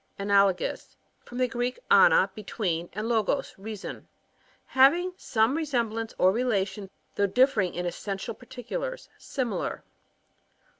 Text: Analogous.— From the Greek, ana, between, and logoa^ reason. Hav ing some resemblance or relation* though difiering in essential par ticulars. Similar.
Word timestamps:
Analogous.— 0.17 0.97
From 1.25 1.37
the 1.37 1.47
Greek, 1.47 1.77
ana, 1.91 2.31
between, 2.33 2.89
and 2.93 3.05
logoa^ 3.05 3.53
reason. 3.59 4.07
Hav 4.65 4.95
ing 4.95 5.13
some 5.15 5.55
resemblance 5.55 6.15
or 6.17 6.31
relation* 6.31 6.89
though 7.13 7.27
difiering 7.27 7.75
in 7.75 7.85
essential 7.85 8.33
par 8.33 8.47
ticulars. 8.47 9.09
Similar. 9.19 9.83